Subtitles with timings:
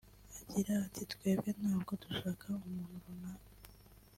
[0.49, 3.49] Agira ati “Twebwe ntabwo dushaka umuntu runaka